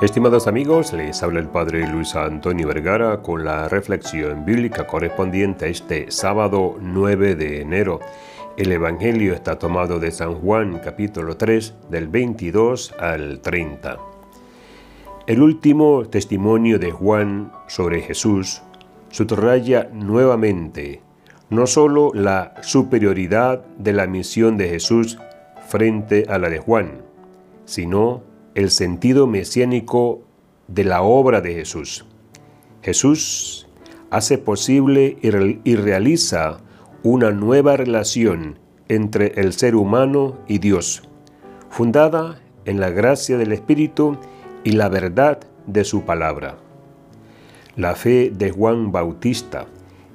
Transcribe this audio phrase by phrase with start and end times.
[0.00, 5.68] Estimados amigos, les habla el Padre Luis Antonio Vergara con la reflexión bíblica correspondiente a
[5.68, 8.00] este sábado 9 de enero.
[8.56, 13.98] El Evangelio está tomado de San Juan capítulo 3 del 22 al 30.
[15.26, 18.62] El último testimonio de Juan sobre Jesús
[19.10, 21.02] subraya nuevamente
[21.50, 25.18] no sólo la superioridad de la misión de Jesús
[25.68, 27.02] frente a la de Juan,
[27.66, 30.22] sino el sentido mesiánico
[30.68, 32.04] de la obra de Jesús.
[32.82, 33.68] Jesús
[34.10, 36.60] hace posible y realiza
[37.02, 41.02] una nueva relación entre el ser humano y Dios,
[41.68, 44.18] fundada en la gracia del Espíritu
[44.64, 46.58] y la verdad de su palabra.
[47.76, 49.66] La fe de Juan Bautista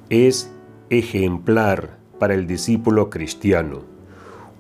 [0.10, 0.52] es
[0.90, 3.84] ejemplar para el discípulo cristiano,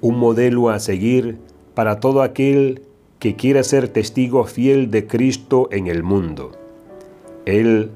[0.01, 1.37] un modelo a seguir
[1.73, 2.81] para todo aquel
[3.25, 6.51] que quiera ser testigo fiel de Cristo en el mundo.
[7.48, 7.90] Él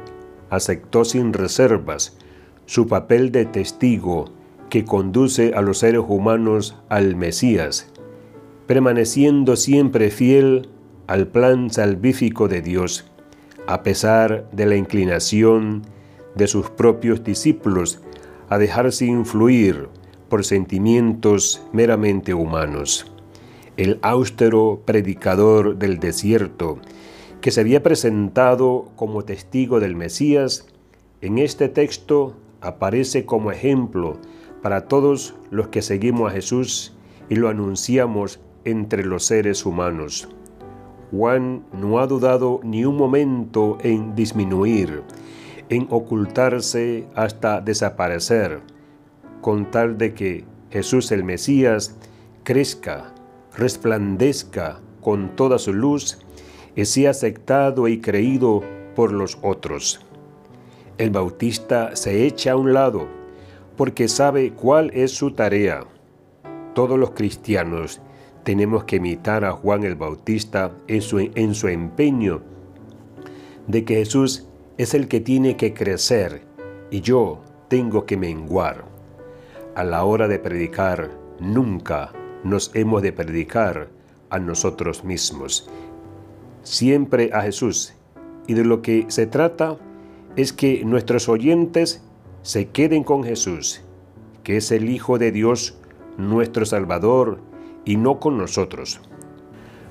[0.50, 2.18] aceptó sin reservas
[2.66, 4.32] su papel de testigo
[4.72, 7.92] que conduce a los seres humanos al Mesías,
[8.66, 10.68] permaneciendo siempre fiel
[11.06, 13.06] al plan salvífico de Dios,
[13.68, 15.84] a pesar de la inclinación
[16.34, 18.02] de sus propios discípulos
[18.50, 19.90] a dejarse influir
[20.28, 23.06] por sentimientos meramente humanos
[23.80, 26.80] el austero predicador del desierto,
[27.40, 30.68] que se había presentado como testigo del Mesías,
[31.22, 34.18] en este texto aparece como ejemplo
[34.62, 36.94] para todos los que seguimos a Jesús
[37.30, 40.28] y lo anunciamos entre los seres humanos.
[41.12, 45.04] Juan no ha dudado ni un momento en disminuir,
[45.70, 48.60] en ocultarse hasta desaparecer,
[49.40, 51.96] con tal de que Jesús el Mesías
[52.44, 53.14] crezca
[53.60, 56.18] resplandezca con toda su luz
[56.76, 58.64] y sea aceptado y creído
[58.96, 60.00] por los otros.
[60.98, 63.08] El bautista se echa a un lado
[63.76, 65.86] porque sabe cuál es su tarea.
[66.74, 68.02] Todos los cristianos
[68.44, 72.42] tenemos que imitar a Juan el Bautista en su, en su empeño
[73.68, 76.44] de que Jesús es el que tiene que crecer
[76.92, 78.86] y yo tengo que menguar.
[79.76, 82.12] A la hora de predicar, nunca
[82.44, 83.90] nos hemos de predicar
[84.30, 85.70] a nosotros mismos,
[86.64, 87.94] siempre a Jesús.
[88.48, 89.78] Y de lo que se trata
[90.36, 92.02] es que nuestros oyentes
[92.42, 93.82] se queden con Jesús,
[94.44, 95.76] que es el Hijo de Dios,
[96.18, 97.40] nuestro Salvador,
[97.86, 99.02] y no con nosotros.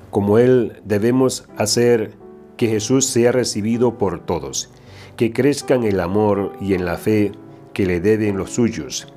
[0.09, 2.13] Como Él debemos hacer
[2.57, 4.71] que Jesús sea recibido por todos,
[5.15, 7.31] que crezca en el amor y en la fe
[7.73, 9.07] que le deben los suyos,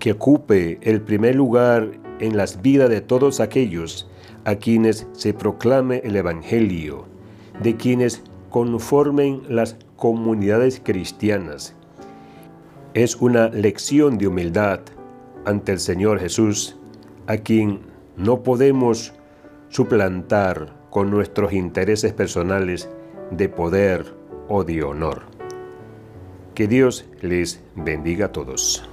[0.00, 4.08] que ocupe el primer lugar en las vidas de todos aquellos
[4.44, 7.04] a quienes se proclame el Evangelio,
[7.62, 11.74] de quienes conformen las comunidades cristianas.
[12.94, 14.80] Es una lección de humildad
[15.44, 16.76] ante el Señor Jesús,
[17.26, 17.80] a quien
[18.16, 19.12] no podemos
[19.68, 22.88] suplantar con nuestros intereses personales
[23.30, 24.14] de poder
[24.48, 25.22] o de honor.
[26.54, 28.89] Que Dios les bendiga a todos.